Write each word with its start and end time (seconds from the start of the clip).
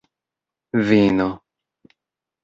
vino 0.87 1.27